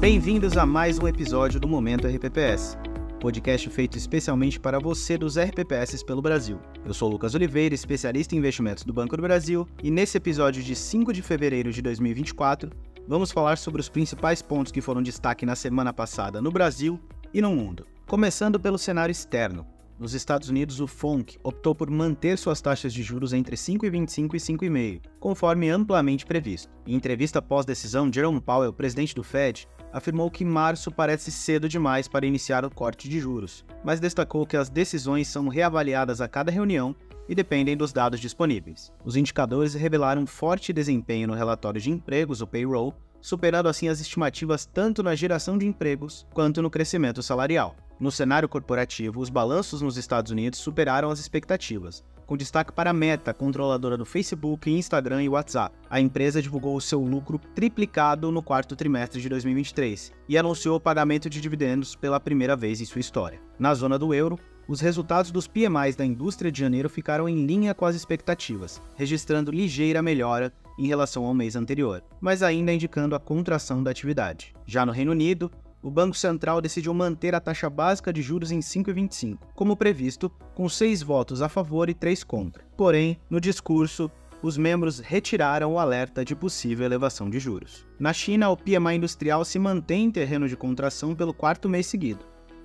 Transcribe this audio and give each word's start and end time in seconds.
Bem-vindos 0.00 0.56
a 0.56 0.64
mais 0.64 0.98
um 0.98 1.06
episódio 1.06 1.60
do 1.60 1.68
Momento 1.68 2.08
RPPS, 2.08 2.74
podcast 3.20 3.68
feito 3.68 3.98
especialmente 3.98 4.58
para 4.58 4.78
você 4.80 5.18
dos 5.18 5.38
RPPS 5.38 6.02
pelo 6.02 6.22
Brasil. 6.22 6.58
Eu 6.86 6.94
sou 6.94 7.10
Lucas 7.10 7.34
Oliveira, 7.34 7.74
especialista 7.74 8.34
em 8.34 8.38
investimentos 8.38 8.82
do 8.82 8.94
Banco 8.94 9.14
do 9.14 9.22
Brasil, 9.22 9.68
e 9.82 9.90
nesse 9.90 10.16
episódio 10.16 10.62
de 10.62 10.74
5 10.74 11.12
de 11.12 11.20
fevereiro 11.20 11.70
de 11.70 11.82
2024, 11.82 12.70
vamos 13.06 13.30
falar 13.30 13.58
sobre 13.58 13.78
os 13.78 13.90
principais 13.90 14.40
pontos 14.40 14.72
que 14.72 14.80
foram 14.80 15.02
destaque 15.02 15.44
na 15.44 15.54
semana 15.54 15.92
passada 15.92 16.40
no 16.40 16.50
Brasil 16.50 16.98
e 17.34 17.42
no 17.42 17.54
mundo. 17.54 17.86
Começando 18.06 18.58
pelo 18.58 18.78
cenário 18.78 19.12
externo. 19.12 19.66
Nos 19.98 20.14
Estados 20.14 20.48
Unidos, 20.48 20.80
o 20.80 20.86
FONC 20.86 21.38
optou 21.44 21.74
por 21.74 21.90
manter 21.90 22.38
suas 22.38 22.62
taxas 22.62 22.90
de 22.90 23.02
juros 23.02 23.34
entre 23.34 23.54
5,25 23.54 24.34
e 24.34 24.38
5,5, 24.38 25.00
conforme 25.20 25.68
amplamente 25.68 26.24
previsto. 26.24 26.72
Em 26.86 26.94
entrevista 26.94 27.42
pós-decisão, 27.42 28.10
Jerome 28.10 28.40
Powell, 28.40 28.72
presidente 28.72 29.14
do 29.14 29.22
Fed, 29.22 29.68
afirmou 29.92 30.30
que 30.30 30.44
março 30.44 30.90
parece 30.90 31.30
cedo 31.30 31.68
demais 31.68 32.08
para 32.08 32.26
iniciar 32.26 32.64
o 32.64 32.70
corte 32.70 33.08
de 33.08 33.20
juros, 33.20 33.64
mas 33.84 34.00
destacou 34.00 34.46
que 34.46 34.56
as 34.56 34.68
decisões 34.68 35.28
são 35.28 35.48
reavaliadas 35.48 36.20
a 36.20 36.28
cada 36.28 36.50
reunião 36.50 36.94
e 37.28 37.34
dependem 37.34 37.76
dos 37.76 37.92
dados 37.92 38.18
disponíveis. 38.18 38.92
Os 39.04 39.16
indicadores 39.16 39.74
revelaram 39.74 40.26
forte 40.26 40.72
desempenho 40.72 41.28
no 41.28 41.34
relatório 41.34 41.80
de 41.80 41.90
empregos, 41.90 42.40
o 42.40 42.46
payroll, 42.46 42.94
superando 43.20 43.68
assim 43.68 43.88
as 43.88 44.00
estimativas 44.00 44.66
tanto 44.66 45.02
na 45.02 45.14
geração 45.14 45.56
de 45.58 45.66
empregos 45.66 46.26
quanto 46.32 46.62
no 46.62 46.70
crescimento 46.70 47.22
salarial. 47.22 47.76
No 48.00 48.10
cenário 48.10 48.48
corporativo, 48.48 49.20
os 49.20 49.28
balanços 49.28 49.82
nos 49.82 49.96
Estados 49.96 50.32
Unidos 50.32 50.58
superaram 50.58 51.10
as 51.10 51.20
expectativas, 51.20 52.02
com 52.30 52.36
destaque 52.36 52.72
para 52.72 52.90
a 52.90 52.92
Meta, 52.92 53.34
controladora 53.34 53.96
do 53.96 54.06
Facebook, 54.06 54.70
Instagram 54.70 55.24
e 55.24 55.28
WhatsApp. 55.28 55.74
A 55.90 56.00
empresa 56.00 56.40
divulgou 56.40 56.76
o 56.76 56.80
seu 56.80 57.00
lucro 57.00 57.40
triplicado 57.56 58.30
no 58.30 58.40
quarto 58.40 58.76
trimestre 58.76 59.20
de 59.20 59.28
2023 59.28 60.12
e 60.28 60.38
anunciou 60.38 60.76
o 60.76 60.80
pagamento 60.80 61.28
de 61.28 61.40
dividendos 61.40 61.96
pela 61.96 62.20
primeira 62.20 62.54
vez 62.54 62.80
em 62.80 62.84
sua 62.84 63.00
história. 63.00 63.40
Na 63.58 63.74
zona 63.74 63.98
do 63.98 64.14
euro, 64.14 64.38
os 64.68 64.80
resultados 64.80 65.32
dos 65.32 65.48
PMIs 65.48 65.96
da 65.96 66.06
indústria 66.06 66.52
de 66.52 66.60
janeiro 66.60 66.88
ficaram 66.88 67.28
em 67.28 67.44
linha 67.44 67.74
com 67.74 67.84
as 67.84 67.96
expectativas, 67.96 68.80
registrando 68.94 69.50
ligeira 69.50 70.00
melhora 70.00 70.52
em 70.78 70.86
relação 70.86 71.24
ao 71.24 71.34
mês 71.34 71.56
anterior, 71.56 72.00
mas 72.20 72.44
ainda 72.44 72.72
indicando 72.72 73.16
a 73.16 73.18
contração 73.18 73.82
da 73.82 73.90
atividade. 73.90 74.54
Já 74.64 74.86
no 74.86 74.92
Reino 74.92 75.10
Unido, 75.10 75.50
o 75.82 75.90
Banco 75.90 76.16
Central 76.16 76.60
decidiu 76.60 76.92
manter 76.92 77.34
a 77.34 77.40
taxa 77.40 77.70
básica 77.70 78.12
de 78.12 78.22
juros 78.22 78.50
em 78.50 78.60
5,25, 78.60 79.38
como 79.54 79.76
previsto, 79.76 80.30
com 80.54 80.68
seis 80.68 81.02
votos 81.02 81.42
a 81.42 81.48
favor 81.48 81.88
e 81.88 81.94
três 81.94 82.22
contra. 82.22 82.64
Porém, 82.76 83.18
no 83.28 83.40
discurso, 83.40 84.10
os 84.42 84.56
membros 84.56 84.98
retiraram 84.98 85.74
o 85.74 85.78
alerta 85.78 86.24
de 86.24 86.34
possível 86.34 86.86
elevação 86.86 87.28
de 87.28 87.38
juros. 87.38 87.86
Na 87.98 88.12
China, 88.12 88.48
o 88.50 88.56
PMI 88.56 88.96
industrial 88.96 89.44
se 89.44 89.58
mantém 89.58 90.04
em 90.04 90.10
terreno 90.10 90.48
de 90.48 90.56
contração 90.56 91.14
pelo 91.14 91.34
quarto 91.34 91.68
mês 91.68 91.86
seguido, 91.86 92.24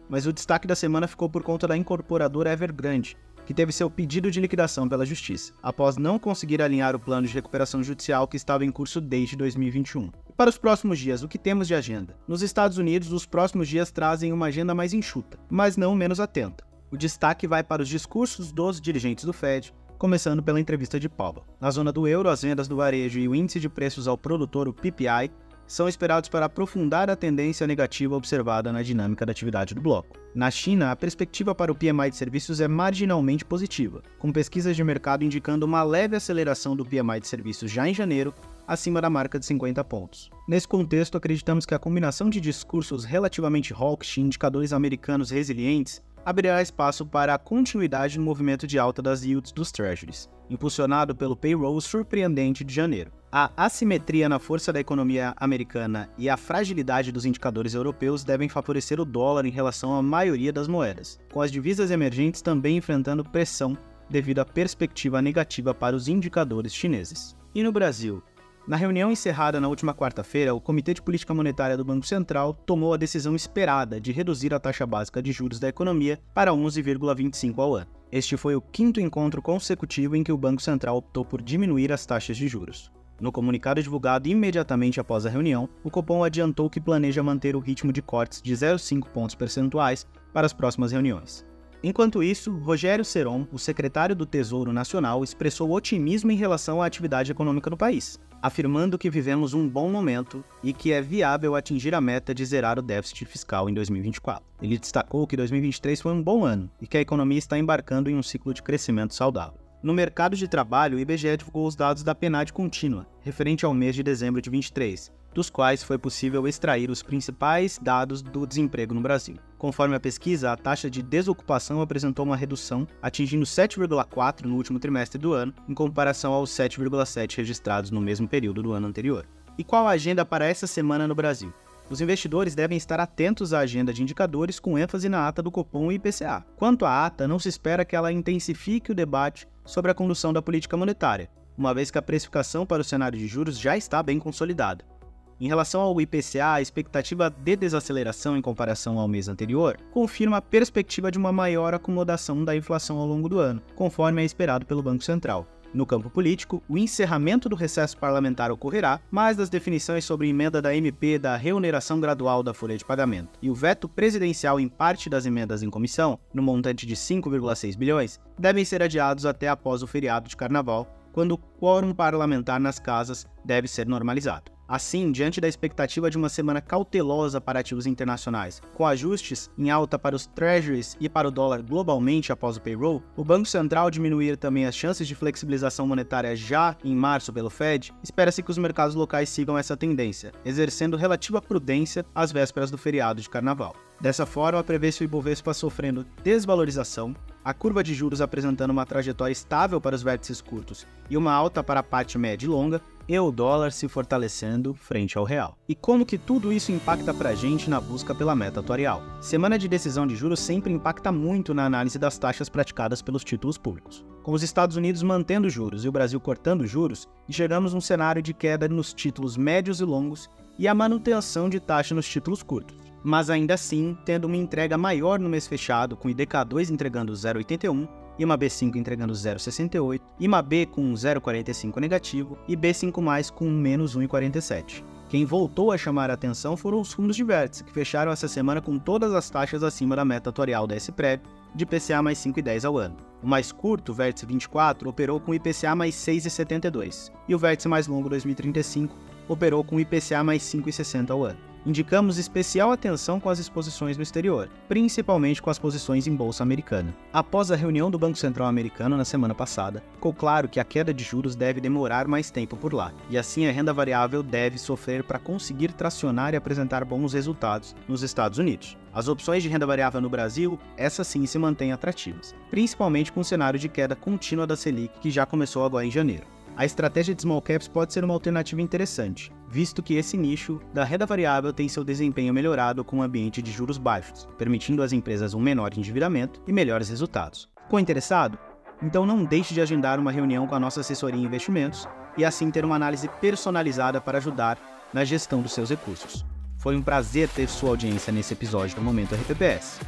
mas 0.09 0.25
o 0.25 0.33
destaque 0.33 0.67
da 0.67 0.75
semana 0.75 1.07
ficou 1.07 1.29
por 1.29 1.43
conta 1.43 1.67
da 1.67 1.75
incorporadora 1.75 2.51
Evergrande, 2.51 3.17
que 3.45 3.53
teve 3.53 3.71
seu 3.71 3.89
pedido 3.89 4.31
de 4.31 4.41
liquidação 4.41 4.89
pela 4.89 5.05
Justiça, 5.05 5.53
após 5.61 5.97
não 5.97 6.17
conseguir 6.17 6.61
alinhar 6.61 6.95
o 6.95 6.99
plano 6.99 7.27
de 7.27 7.33
recuperação 7.33 7.83
judicial 7.83 8.27
que 8.27 8.37
estava 8.37 8.65
em 8.65 8.71
curso 8.71 8.99
desde 8.99 9.35
2021. 9.35 10.09
Para 10.37 10.49
os 10.49 10.57
próximos 10.57 10.99
dias, 10.99 11.23
o 11.23 11.29
que 11.29 11.37
temos 11.37 11.65
de 11.65 11.73
agenda? 11.73 12.13
Nos 12.27 12.41
Estados 12.41 12.77
Unidos, 12.77 13.13
os 13.13 13.25
próximos 13.25 13.69
dias 13.69 13.89
trazem 13.89 14.33
uma 14.33 14.47
agenda 14.47 14.75
mais 14.75 14.93
enxuta, 14.93 15.39
mas 15.49 15.77
não 15.77 15.95
menos 15.95 16.19
atenta. 16.19 16.65
O 16.91 16.97
destaque 16.97 17.47
vai 17.47 17.63
para 17.63 17.81
os 17.81 17.87
discursos 17.87 18.51
dos 18.51 18.81
dirigentes 18.81 19.23
do 19.23 19.31
Fed, 19.31 19.73
começando 19.97 20.43
pela 20.43 20.59
entrevista 20.59 20.99
de 20.99 21.07
Powell. 21.07 21.45
Na 21.57 21.71
zona 21.71 21.89
do 21.89 22.05
euro, 22.05 22.27
as 22.27 22.41
vendas 22.41 22.67
do 22.67 22.75
varejo 22.75 23.17
e 23.17 23.29
o 23.29 23.33
índice 23.33 23.61
de 23.61 23.69
preços 23.69 24.09
ao 24.09 24.17
produtor, 24.17 24.67
o 24.67 24.73
PPI, 24.73 25.31
são 25.65 25.87
esperados 25.87 26.29
para 26.29 26.45
aprofundar 26.47 27.09
a 27.09 27.15
tendência 27.15 27.65
negativa 27.65 28.15
observada 28.15 28.73
na 28.73 28.83
dinâmica 28.83 29.25
da 29.25 29.31
atividade 29.31 29.73
do 29.73 29.81
bloco. 29.81 30.17
Na 30.35 30.51
China, 30.51 30.91
a 30.91 30.95
perspectiva 30.97 31.55
para 31.55 31.71
o 31.71 31.75
PMI 31.75 32.09
de 32.09 32.17
serviços 32.17 32.59
é 32.59 32.67
marginalmente 32.67 33.45
positiva, 33.45 34.03
com 34.19 34.33
pesquisas 34.33 34.75
de 34.75 34.83
mercado 34.83 35.23
indicando 35.23 35.65
uma 35.65 35.81
leve 35.81 36.17
aceleração 36.17 36.75
do 36.75 36.85
PMI 36.85 37.21
de 37.21 37.27
serviços 37.27 37.71
já 37.71 37.87
em 37.87 37.93
janeiro, 37.93 38.33
acima 38.67 39.01
da 39.01 39.09
marca 39.09 39.39
de 39.39 39.45
50 39.45 39.83
pontos. 39.83 40.29
Nesse 40.47 40.67
contexto, 40.67 41.17
acreditamos 41.17 41.65
que 41.65 41.73
a 41.73 41.79
combinação 41.79 42.29
de 42.29 42.39
discursos 42.41 43.03
relativamente 43.03 43.73
hawkish 43.73 44.17
e 44.17 44.21
indicadores 44.21 44.73
americanos 44.73 45.31
resilientes 45.31 46.01
abrirá 46.25 46.61
espaço 46.61 47.05
para 47.05 47.35
a 47.35 47.37
continuidade 47.37 48.17
no 48.17 48.25
movimento 48.25 48.65
de 48.65 48.79
alta 48.79 49.01
das 49.01 49.23
yields 49.23 49.51
dos 49.51 49.71
treasuries, 49.71 50.27
impulsionado 50.49 51.15
pelo 51.15 51.35
payroll 51.35 51.79
surpreendente 51.79 52.63
de 52.63 52.73
janeiro. 52.73 53.11
A 53.31 53.51
assimetria 53.57 54.27
na 54.27 54.39
força 54.39 54.73
da 54.73 54.79
economia 54.79 55.35
americana 55.37 56.09
e 56.17 56.29
a 56.29 56.37
fragilidade 56.37 57.11
dos 57.11 57.25
indicadores 57.25 57.73
europeus 57.73 58.23
devem 58.23 58.49
favorecer 58.49 58.99
o 58.99 59.05
dólar 59.05 59.45
em 59.45 59.51
relação 59.51 59.93
à 59.93 60.01
maioria 60.01 60.53
das 60.53 60.67
moedas, 60.67 61.19
com 61.31 61.41
as 61.41 61.51
divisas 61.51 61.91
emergentes 61.91 62.41
também 62.41 62.77
enfrentando 62.77 63.23
pressão 63.23 63.77
devido 64.09 64.39
à 64.39 64.45
perspectiva 64.45 65.21
negativa 65.21 65.73
para 65.73 65.95
os 65.95 66.07
indicadores 66.07 66.73
chineses. 66.73 67.35
E 67.53 67.61
no 67.61 67.71
Brasil, 67.71 68.23
na 68.67 68.75
reunião 68.75 69.11
encerrada 69.11 69.61
na 69.61 69.67
última 69.67 69.93
quarta-feira, 69.93 70.53
o 70.53 70.59
Comitê 70.59 70.93
de 70.93 71.01
Política 71.01 71.33
Monetária 71.33 71.77
do 71.77 71.85
Banco 71.85 72.05
Central 72.05 72.53
tomou 72.65 72.93
a 72.93 72.97
decisão 72.97 73.35
esperada 73.35 74.01
de 74.01 74.11
reduzir 74.11 74.53
a 74.53 74.59
taxa 74.59 74.87
básica 74.87 75.21
de 75.21 75.31
juros 75.31 75.59
da 75.59 75.69
economia 75.69 76.19
para 76.33 76.51
11,25 76.51 77.59
ao 77.59 77.75
ano. 77.75 77.91
Este 78.11 78.35
foi 78.35 78.55
o 78.55 78.61
quinto 78.61 78.99
encontro 78.99 79.41
consecutivo 79.41 80.15
em 80.15 80.23
que 80.23 80.31
o 80.31 80.37
Banco 80.37 80.61
Central 80.61 80.97
optou 80.97 81.23
por 81.23 81.41
diminuir 81.41 81.91
as 81.91 82.05
taxas 82.05 82.37
de 82.37 82.47
juros. 82.47 82.91
No 83.21 83.31
comunicado 83.31 83.81
divulgado 83.81 84.27
imediatamente 84.27 84.99
após 84.99 85.25
a 85.25 85.29
reunião, 85.29 85.69
o 85.83 85.91
Copom 85.91 86.23
adiantou 86.23 86.69
que 86.69 86.81
planeja 86.81 87.21
manter 87.21 87.55
o 87.55 87.59
ritmo 87.59 87.93
de 87.93 88.01
cortes 88.01 88.41
de 88.41 88.53
0,5 88.53 89.09
pontos 89.09 89.35
percentuais 89.35 90.07
para 90.33 90.45
as 90.45 90.53
próximas 90.53 90.91
reuniões. 90.91 91.45
Enquanto 91.87 92.23
isso, 92.23 92.51
Rogério 92.51 93.05
Seron, 93.05 93.45
o 93.51 93.59
secretário 93.59 94.15
do 94.15 94.25
Tesouro 94.25 94.73
Nacional, 94.73 95.23
expressou 95.23 95.69
otimismo 95.71 96.31
em 96.31 96.35
relação 96.35 96.81
à 96.81 96.87
atividade 96.87 97.31
econômica 97.31 97.69
no 97.69 97.77
país 97.77 98.19
afirmando 98.41 98.97
que 98.97 99.09
vivemos 99.09 99.55
um 99.55 99.67
bom 99.67 99.89
momento 99.89 100.43
e 100.61 100.71
que 100.71 100.91
é 100.91 101.01
viável 101.01 101.55
atingir 101.55 101.95
a 101.95 102.01
meta 102.01 102.31
de 102.31 102.45
zerar 102.45 102.77
o 102.77 102.81
déficit 102.81 103.25
fiscal 103.25 103.67
em 103.67 103.73
2024. 103.73 104.43
Ele 104.61 104.77
destacou 104.77 105.25
que 105.25 105.35
2023 105.35 105.99
foi 105.99 106.11
um 106.11 106.21
bom 106.21 106.43
ano 106.43 106.69
e 106.79 106.85
que 106.85 106.95
a 106.95 107.01
economia 107.01 107.39
está 107.39 107.57
embarcando 107.57 108.07
em 108.07 108.15
um 108.15 108.21
ciclo 108.21 108.53
de 108.53 108.61
crescimento 108.61 109.15
saudável. 109.15 109.59
No 109.81 109.95
mercado 109.95 110.35
de 110.35 110.47
trabalho, 110.47 110.97
o 110.97 110.99
IBGE 110.99 111.37
divulgou 111.37 111.65
os 111.65 111.75
dados 111.75 112.03
da 112.03 112.13
PNAD 112.13 112.53
contínua, 112.53 113.07
referente 113.21 113.65
ao 113.65 113.73
mês 113.73 113.95
de 113.95 114.03
dezembro 114.03 114.39
de 114.39 114.51
23, 114.51 115.11
dos 115.35 115.49
quais 115.49 115.83
foi 115.83 115.97
possível 115.97 116.47
extrair 116.47 116.89
os 116.89 117.03
principais 117.03 117.77
dados 117.77 118.21
do 118.21 118.47
desemprego 118.47 118.93
no 118.93 119.01
Brasil. 119.01 119.35
Conforme 119.57 119.93
a 119.93 119.99
pesquisa, 119.99 120.51
a 120.51 120.55
taxa 120.55 120.89
de 120.89 121.03
desocupação 121.03 121.81
apresentou 121.81 122.25
uma 122.25 122.37
redução, 122.37 122.87
atingindo 123.01 123.45
7,4 123.45 124.45
no 124.45 124.55
último 124.55 124.79
trimestre 124.79 125.19
do 125.19 125.33
ano, 125.33 125.53
em 125.67 125.73
comparação 125.73 126.31
aos 126.31 126.51
7,7 126.51 127.35
registrados 127.35 127.91
no 127.91 127.99
mesmo 127.99 128.29
período 128.29 128.63
do 128.63 128.71
ano 128.71 128.87
anterior. 128.87 129.27
E 129.57 129.63
qual 129.63 129.85
a 129.85 129.91
agenda 129.91 130.25
para 130.25 130.45
essa 130.45 130.65
semana 130.65 131.05
no 131.05 131.13
Brasil? 131.13 131.53
Os 131.89 131.99
investidores 131.99 132.55
devem 132.55 132.77
estar 132.77 132.99
atentos 132.99 133.53
à 133.53 133.59
agenda 133.59 133.93
de 133.93 134.01
indicadores 134.01 134.59
com 134.59 134.79
ênfase 134.79 135.09
na 135.09 135.27
ata 135.27 135.43
do 135.43 135.51
Copom 135.51 135.91
e 135.91 135.95
IPCA. 135.95 136.45
Quanto 136.55 136.85
à 136.85 137.05
ata, 137.05 137.27
não 137.27 137.37
se 137.39 137.49
espera 137.49 137.85
que 137.85 137.95
ela 137.95 138.11
intensifique 138.11 138.91
o 138.91 138.95
debate 138.95 139.47
sobre 139.65 139.91
a 139.91 139.93
condução 139.93 140.31
da 140.31 140.41
política 140.41 140.77
monetária, 140.77 141.29
uma 141.57 141.73
vez 141.73 141.91
que 141.91 141.97
a 141.97 142.01
precificação 142.01 142.65
para 142.65 142.81
o 142.81 142.85
cenário 142.85 143.19
de 143.19 143.27
juros 143.27 143.59
já 143.59 143.75
está 143.77 144.01
bem 144.01 144.17
consolidada. 144.17 144.94
Em 145.39 145.49
relação 145.49 145.81
ao 145.81 145.99
IPCA, 145.99 146.53
a 146.53 146.61
expectativa 146.61 147.29
de 147.29 147.55
desaceleração 147.57 148.37
em 148.37 148.41
comparação 148.41 148.97
ao 148.97 149.07
mês 149.07 149.27
anterior 149.27 149.77
confirma 149.91 150.37
a 150.37 150.41
perspectiva 150.41 151.11
de 151.11 151.17
uma 151.17 151.31
maior 151.31 151.73
acomodação 151.73 152.45
da 152.45 152.55
inflação 152.55 152.97
ao 152.97 153.05
longo 153.05 153.27
do 153.27 153.39
ano, 153.39 153.61
conforme 153.75 154.21
é 154.21 154.25
esperado 154.25 154.65
pelo 154.65 154.81
Banco 154.81 155.03
Central. 155.03 155.45
No 155.73 155.85
campo 155.85 156.09
político, 156.09 156.63
o 156.69 156.77
encerramento 156.77 157.49
do 157.49 157.55
recesso 157.55 157.97
parlamentar 157.97 158.49
ocorrerá, 158.49 159.01
mas 159.11 159.37
as 159.37 159.49
definições 159.49 160.05
sobre 160.05 160.29
emenda 160.29 160.61
da 160.61 160.73
MP 160.73 161.19
da 161.19 161.35
reoneração 161.35 161.99
gradual 161.99 162.41
da 162.41 162.53
folha 162.53 162.77
de 162.77 162.85
pagamento 162.85 163.37
e 163.41 163.49
o 163.49 163.53
veto 163.53 163.89
presidencial 163.89 164.57
em 164.57 164.69
parte 164.69 165.09
das 165.09 165.25
emendas 165.25 165.61
em 165.61 165.69
comissão, 165.69 166.17
no 166.33 166.41
montante 166.41 166.85
de 166.85 166.95
5,6 166.95 167.75
bilhões, 167.75 168.21
devem 168.39 168.63
ser 168.63 168.81
adiados 168.81 169.25
até 169.25 169.49
após 169.49 169.83
o 169.83 169.87
feriado 169.87 170.29
de 170.29 170.37
carnaval, 170.37 170.87
quando 171.11 171.33
o 171.33 171.37
quórum 171.37 171.93
parlamentar 171.93 172.57
nas 172.57 172.79
casas 172.79 173.27
deve 173.43 173.67
ser 173.67 173.85
normalizado. 173.85 174.54
Assim, 174.67 175.11
diante 175.11 175.39
da 175.39 175.47
expectativa 175.47 176.09
de 176.09 176.17
uma 176.17 176.27
semana 176.27 176.59
cautelosa 176.59 177.39
para 177.39 177.59
ativos 177.59 177.85
internacionais, 177.85 178.61
com 178.73 178.85
ajustes 178.85 179.49
em 179.55 179.69
alta 179.69 179.99
para 179.99 180.15
os 180.15 180.25
treasuries 180.25 180.97
e 180.99 181.07
para 181.07 181.27
o 181.27 181.31
dólar 181.31 181.61
globalmente 181.61 182.31
após 182.31 182.57
o 182.57 182.61
payroll, 182.61 183.03
o 183.15 183.23
Banco 183.23 183.45
Central 183.45 183.91
diminuir 183.91 184.37
também 184.37 184.65
as 184.65 184.75
chances 184.75 185.07
de 185.07 185.13
flexibilização 185.13 185.85
monetária 185.85 186.35
já 186.35 186.75
em 186.83 186.95
março 186.95 187.31
pelo 187.31 187.51
Fed, 187.51 187.93
espera-se 188.01 188.41
que 188.41 188.49
os 188.49 188.57
mercados 188.57 188.95
locais 188.95 189.29
sigam 189.29 189.55
essa 189.55 189.77
tendência, 189.77 190.31
exercendo 190.43 190.97
relativa 190.97 191.39
prudência 191.41 192.03
às 192.15 192.31
vésperas 192.31 192.71
do 192.71 192.77
feriado 192.77 193.21
de 193.21 193.29
carnaval. 193.29 193.75
Dessa 194.01 194.25
forma, 194.25 194.63
prevê-se 194.63 195.03
o 195.03 195.05
Ibovespa 195.05 195.53
sofrendo 195.53 196.05
desvalorização, 196.23 197.15
a 197.43 197.53
curva 197.53 197.83
de 197.83 197.93
juros 197.93 198.19
apresentando 198.19 198.71
uma 198.71 198.85
trajetória 198.85 199.31
estável 199.31 199.79
para 199.79 199.95
os 199.95 200.01
vértices 200.01 200.41
curtos 200.41 200.85
e 201.09 201.15
uma 201.15 201.31
alta 201.31 201.63
para 201.63 201.79
a 201.79 201.83
parte 201.83 202.17
média 202.17 202.45
e 202.45 202.49
longa, 202.49 202.81
e 203.07 203.19
o 203.19 203.31
dólar 203.31 203.71
se 203.71 203.87
fortalecendo 203.87 204.73
frente 204.73 205.17
ao 205.17 205.23
real. 205.23 205.57
E 205.67 205.75
como 205.75 206.05
que 206.05 206.17
tudo 206.17 206.51
isso 206.51 206.71
impacta 206.71 207.13
pra 207.13 207.35
gente 207.35 207.69
na 207.69 207.79
busca 207.79 208.15
pela 208.15 208.35
meta 208.35 208.59
atuarial? 208.59 209.01
Semana 209.21 209.57
de 209.57 209.67
decisão 209.67 210.07
de 210.07 210.15
juros 210.15 210.39
sempre 210.39 210.73
impacta 210.73 211.11
muito 211.11 211.53
na 211.53 211.65
análise 211.65 211.99
das 211.99 212.17
taxas 212.17 212.49
praticadas 212.49 213.01
pelos 213.01 213.23
títulos 213.23 213.57
públicos. 213.57 214.05
Com 214.23 214.31
os 214.31 214.43
Estados 214.43 214.75
Unidos 214.75 215.03
mantendo 215.03 215.49
juros 215.49 215.85
e 215.85 215.87
o 215.87 215.91
Brasil 215.91 216.19
cortando 216.19 216.65
juros, 216.65 217.07
enxergamos 217.29 217.73
um 217.73 217.81
cenário 217.81 218.21
de 218.21 218.33
queda 218.33 218.67
nos 218.67 218.93
títulos 218.93 219.37
médios 219.37 219.79
e 219.79 219.85
longos 219.85 220.29
e 220.57 220.67
a 220.67 220.73
manutenção 220.73 221.47
de 221.47 221.59
taxa 221.59 221.93
nos 221.93 222.07
títulos 222.07 222.41
curtos 222.41 222.85
mas 223.05 223.29
ainda 223.29 223.53
assim 223.53 223.95
tendo 224.03 224.25
uma 224.25 224.35
entrega 224.35 224.79
maior 224.79 225.19
no 225.19 225.29
mês 225.29 225.45
fechado, 225.45 225.95
com 225.95 226.09
IDK2 226.09 226.71
entregando 226.71 227.13
0,81, 227.13 227.87
IMA 228.17 228.37
B5 228.37 228.75
entregando 228.75 229.13
0,68, 229.13 230.01
IMA 230.19 230.41
B 230.41 230.65
com 230.65 230.93
0,45 230.93 231.79
negativo 231.79 232.37
e 232.47 232.55
B5+, 232.55 233.31
com 233.31 233.49
menos 233.49 233.97
1,47. 233.97 234.83
Quem 235.07 235.25
voltou 235.25 235.71
a 235.71 235.77
chamar 235.77 236.09
a 236.09 236.13
atenção 236.13 236.57
foram 236.57 236.81
os 236.81 236.91
fundos 236.91 237.15
de 237.15 237.23
vértice, 237.23 237.63
que 237.63 237.71
fecharam 237.71 238.11
essa 238.11 238.27
semana 238.27 238.61
com 238.61 238.79
todas 238.79 239.13
as 239.13 239.29
taxas 239.29 239.63
acima 239.63 239.95
da 239.95 240.03
meta 240.03 240.29
atuarial 240.29 240.65
da 240.65 240.75
SPREV, 240.75 241.21
de 241.53 241.63
IPCA 241.63 242.01
mais 242.01 242.17
5,10 242.17 242.65
ao 242.65 242.77
ano. 242.77 242.97
O 243.21 243.27
mais 243.27 243.51
curto, 243.51 243.91
o 243.91 243.95
vértice 243.95 244.25
24, 244.25 244.89
operou 244.89 245.19
com 245.19 245.33
IPCA 245.33 245.75
mais 245.75 245.95
6,72, 245.95 247.11
e 247.27 247.35
o 247.35 247.39
vértice 247.39 247.67
mais 247.67 247.87
longo 247.87 248.09
2035 248.09 248.95
operou 249.27 249.63
com 249.63 249.79
IPCA 249.79 250.23
mais 250.23 250.43
5,60 250.43 251.11
ao 251.11 251.23
ano 251.23 251.54
indicamos 251.65 252.17
especial 252.17 252.71
atenção 252.71 253.19
com 253.19 253.29
as 253.29 253.39
exposições 253.39 253.97
no 253.97 254.03
exterior, 254.03 254.49
principalmente 254.67 255.41
com 255.41 255.49
as 255.49 255.57
posições 255.57 256.07
em 256.07 256.15
bolsa 256.15 256.43
americana. 256.43 256.95
Após 257.11 257.51
a 257.51 257.55
reunião 257.55 257.89
do 257.89 257.97
Banco 257.97 258.17
Central 258.17 258.47
americano 258.47 258.95
na 258.95 259.05
semana 259.05 259.33
passada, 259.33 259.83
ficou 259.93 260.13
claro 260.13 260.47
que 260.47 260.59
a 260.59 260.63
queda 260.63 260.93
de 260.93 261.03
juros 261.03 261.35
deve 261.35 261.59
demorar 261.59 262.07
mais 262.07 262.29
tempo 262.29 262.55
por 262.55 262.73
lá, 262.73 262.93
e 263.09 263.17
assim 263.17 263.47
a 263.47 263.51
renda 263.51 263.73
variável 263.73 264.21
deve 264.21 264.57
sofrer 264.57 265.03
para 265.03 265.19
conseguir 265.19 265.71
tracionar 265.73 266.33
e 266.33 266.37
apresentar 266.37 266.85
bons 266.85 267.13
resultados 267.13 267.75
nos 267.87 268.03
Estados 268.03 268.37
Unidos. 268.37 268.77
As 268.93 269.07
opções 269.07 269.43
de 269.43 269.49
renda 269.49 269.65
variável 269.65 269.99
no 269.99 270.09
Brasil, 270.09 270.57
essas 270.77 271.07
sim 271.07 271.25
se 271.25 271.37
mantêm 271.37 271.73
atrativas, 271.73 272.33
principalmente 272.49 273.11
com 273.11 273.19
o 273.19 273.25
cenário 273.25 273.59
de 273.59 273.67
queda 273.67 273.95
contínua 273.95 274.47
da 274.47 274.55
Selic 274.55 274.99
que 274.99 275.11
já 275.11 275.25
começou 275.25 275.65
agora 275.65 275.85
em 275.85 275.91
janeiro 275.91 276.34
a 276.57 276.63
estratégia 276.63 277.13
de 277.13 277.21
small 277.21 277.41
caps 277.41 277.67
pode 277.67 277.91
ser 277.91 278.03
uma 278.03 278.13
alternativa 278.13 278.61
interessante, 278.61 279.31
visto 279.49 279.83
que 279.83 279.95
esse 279.95 280.15
nicho 280.15 280.61
da 280.73 280.85
renda 280.85 281.05
variável 281.05 281.51
tem 281.51 281.67
seu 281.67 281.83
desempenho 281.83 282.33
melhorado 282.33 282.83
com 282.83 282.97
um 282.97 283.01
ambiente 283.01 283.41
de 283.41 283.51
juros 283.51 283.77
baixos, 283.77 284.27
permitindo 284.37 284.81
às 284.81 284.93
empresas 284.93 285.33
um 285.33 285.39
menor 285.39 285.73
endividamento 285.77 286.41
e 286.47 286.53
melhores 286.53 286.87
resultados. 286.87 287.49
Ficou 287.63 287.79
interessado? 287.79 288.39
Então 288.81 289.05
não 289.05 289.25
deixe 289.25 289.53
de 289.53 289.61
agendar 289.61 289.99
uma 289.99 290.11
reunião 290.11 290.47
com 290.47 290.55
a 290.55 290.59
nossa 290.59 290.79
assessoria 290.81 291.19
em 291.19 291.25
investimentos 291.25 291.87
e 292.17 292.23
assim 292.23 292.49
ter 292.49 292.63
uma 292.63 292.75
análise 292.75 293.09
personalizada 293.19 293.99
para 293.99 294.17
ajudar 294.17 294.57
na 294.93 295.03
gestão 295.03 295.41
dos 295.41 295.53
seus 295.53 295.69
recursos. 295.69 296.25
Foi 296.57 296.75
um 296.75 296.81
prazer 296.81 297.27
ter 297.29 297.47
sua 297.49 297.71
audiência 297.71 298.13
nesse 298.13 298.33
episódio 298.33 298.75
do 298.75 298.81
Momento 298.81 299.13
RPPS. 299.13 299.79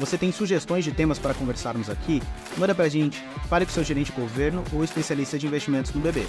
Você 0.00 0.16
tem 0.16 0.32
sugestões 0.32 0.82
de 0.82 0.92
temas 0.92 1.18
para 1.18 1.34
conversarmos 1.34 1.90
aqui? 1.90 2.22
Manda 2.56 2.74
pra 2.74 2.88
gente, 2.88 3.22
fale 3.50 3.66
com 3.66 3.72
seu 3.72 3.84
gerente 3.84 4.10
de 4.10 4.18
governo 4.18 4.64
ou 4.72 4.82
especialista 4.82 5.38
de 5.38 5.46
investimentos 5.46 5.92
no 5.92 6.00
BB. 6.00 6.26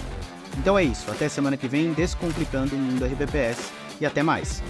Então 0.58 0.78
é 0.78 0.84
isso, 0.84 1.10
até 1.10 1.26
semana 1.26 1.56
que 1.56 1.66
vem, 1.66 1.94
descomplicando 1.94 2.76
o 2.76 2.78
mundo 2.78 3.06
RPPS 3.06 3.72
e 3.98 4.04
até 4.04 4.22
mais! 4.22 4.62